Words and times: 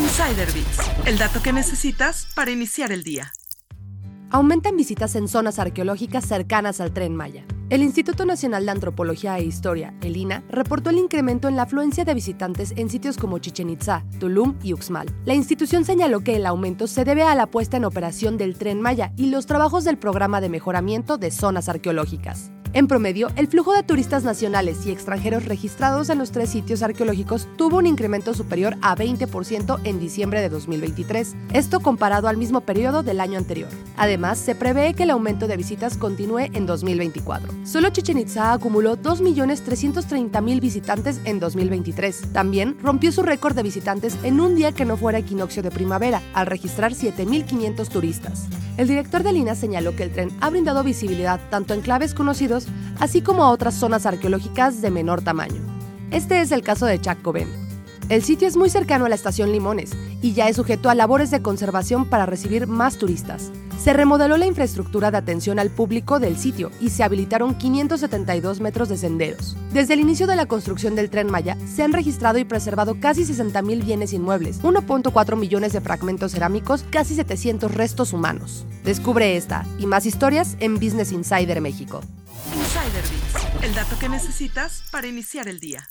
Insider 0.00 0.50
Bits, 0.52 0.78
el 1.04 1.18
dato 1.18 1.42
que 1.42 1.52
necesitas 1.52 2.26
para 2.34 2.50
iniciar 2.50 2.90
el 2.90 3.04
día. 3.04 3.32
Aumentan 4.30 4.74
visitas 4.74 5.14
en 5.14 5.28
zonas 5.28 5.58
arqueológicas 5.58 6.24
cercanas 6.24 6.80
al 6.80 6.94
tren 6.94 7.14
Maya. 7.14 7.44
El 7.68 7.82
Instituto 7.82 8.24
Nacional 8.24 8.64
de 8.64 8.70
Antropología 8.70 9.36
e 9.36 9.44
Historia, 9.44 9.92
el 10.00 10.16
INA, 10.16 10.42
reportó 10.48 10.88
el 10.88 10.96
incremento 10.96 11.48
en 11.48 11.56
la 11.56 11.64
afluencia 11.64 12.06
de 12.06 12.14
visitantes 12.14 12.72
en 12.76 12.88
sitios 12.88 13.18
como 13.18 13.40
Chichen 13.40 13.68
Itza, 13.68 14.02
Tulum 14.18 14.56
y 14.62 14.72
Uxmal. 14.72 15.14
La 15.26 15.34
institución 15.34 15.84
señaló 15.84 16.20
que 16.20 16.36
el 16.36 16.46
aumento 16.46 16.86
se 16.86 17.04
debe 17.04 17.24
a 17.24 17.34
la 17.34 17.46
puesta 17.46 17.76
en 17.76 17.84
operación 17.84 18.38
del 18.38 18.56
tren 18.56 18.80
Maya 18.80 19.12
y 19.18 19.26
los 19.26 19.44
trabajos 19.44 19.84
del 19.84 19.98
programa 19.98 20.40
de 20.40 20.48
mejoramiento 20.48 21.18
de 21.18 21.30
zonas 21.30 21.68
arqueológicas. 21.68 22.50
En 22.72 22.86
promedio, 22.86 23.30
el 23.34 23.48
flujo 23.48 23.72
de 23.72 23.82
turistas 23.82 24.22
nacionales 24.22 24.86
y 24.86 24.92
extranjeros 24.92 25.44
registrados 25.44 26.08
en 26.08 26.18
los 26.18 26.30
tres 26.30 26.50
sitios 26.50 26.84
arqueológicos 26.84 27.48
tuvo 27.56 27.78
un 27.78 27.86
incremento 27.86 28.32
superior 28.32 28.76
a 28.80 28.94
20% 28.94 29.80
en 29.82 29.98
diciembre 29.98 30.40
de 30.40 30.50
2023, 30.50 31.34
esto 31.52 31.80
comparado 31.80 32.28
al 32.28 32.36
mismo 32.36 32.60
periodo 32.60 33.02
del 33.02 33.20
año 33.20 33.38
anterior. 33.38 33.70
Además, 34.00 34.38
se 34.38 34.54
prevé 34.54 34.94
que 34.94 35.02
el 35.02 35.10
aumento 35.10 35.46
de 35.46 35.58
visitas 35.58 35.98
continúe 35.98 36.48
en 36.54 36.64
2024. 36.64 37.52
Solo 37.66 37.90
Chichen 37.90 38.16
Itza 38.16 38.54
acumuló 38.54 38.96
2.330.000 38.96 40.58
visitantes 40.58 41.20
en 41.26 41.38
2023. 41.38 42.32
También 42.32 42.78
rompió 42.82 43.12
su 43.12 43.20
récord 43.20 43.54
de 43.54 43.62
visitantes 43.62 44.16
en 44.22 44.40
un 44.40 44.54
día 44.54 44.72
que 44.72 44.86
no 44.86 44.96
fuera 44.96 45.18
equinoccio 45.18 45.62
de 45.62 45.70
primavera, 45.70 46.22
al 46.32 46.46
registrar 46.46 46.92
7.500 46.92 47.88
turistas. 47.88 48.46
El 48.78 48.88
director 48.88 49.22
de 49.22 49.34
Lina 49.34 49.54
señaló 49.54 49.94
que 49.94 50.04
el 50.04 50.12
tren 50.12 50.30
ha 50.40 50.48
brindado 50.48 50.82
visibilidad 50.82 51.38
tanto 51.50 51.74
en 51.74 51.82
claves 51.82 52.14
conocidos 52.14 52.68
así 53.00 53.20
como 53.20 53.44
a 53.44 53.50
otras 53.50 53.74
zonas 53.74 54.06
arqueológicas 54.06 54.80
de 54.80 54.90
menor 54.90 55.20
tamaño. 55.20 55.60
Este 56.10 56.40
es 56.40 56.52
el 56.52 56.62
caso 56.62 56.86
de 56.86 56.98
Chacoben. 56.98 57.69
El 58.10 58.24
sitio 58.24 58.48
es 58.48 58.56
muy 58.56 58.68
cercano 58.68 59.04
a 59.04 59.08
la 59.08 59.14
estación 59.14 59.52
Limones 59.52 59.92
y 60.20 60.32
ya 60.32 60.48
es 60.48 60.56
sujeto 60.56 60.90
a 60.90 60.96
labores 60.96 61.30
de 61.30 61.42
conservación 61.42 62.10
para 62.10 62.26
recibir 62.26 62.66
más 62.66 62.98
turistas. 62.98 63.52
Se 63.78 63.92
remodeló 63.92 64.36
la 64.36 64.46
infraestructura 64.46 65.12
de 65.12 65.18
atención 65.18 65.60
al 65.60 65.70
público 65.70 66.18
del 66.18 66.36
sitio 66.36 66.72
y 66.80 66.90
se 66.90 67.04
habilitaron 67.04 67.54
572 67.54 68.60
metros 68.60 68.88
de 68.88 68.96
senderos. 68.96 69.56
Desde 69.72 69.94
el 69.94 70.00
inicio 70.00 70.26
de 70.26 70.34
la 70.34 70.46
construcción 70.46 70.96
del 70.96 71.08
tren 71.08 71.30
Maya, 71.30 71.56
se 71.72 71.84
han 71.84 71.92
registrado 71.92 72.40
y 72.40 72.44
preservado 72.44 72.98
casi 72.98 73.22
60.000 73.22 73.84
bienes 73.84 74.12
inmuebles, 74.12 74.60
1.4 74.60 75.36
millones 75.36 75.72
de 75.72 75.80
fragmentos 75.80 76.32
cerámicos, 76.32 76.84
casi 76.90 77.14
700 77.14 77.72
restos 77.72 78.12
humanos. 78.12 78.66
Descubre 78.82 79.36
esta 79.36 79.64
y 79.78 79.86
más 79.86 80.04
historias 80.04 80.56
en 80.58 80.74
Business 80.74 81.12
Insider 81.12 81.60
México. 81.60 82.00
Insider 82.56 83.04
Bits, 83.04 83.64
el 83.64 83.72
dato 83.72 83.96
que 84.00 84.08
necesitas 84.08 84.82
para 84.90 85.06
iniciar 85.06 85.46
el 85.46 85.60
día. 85.60 85.86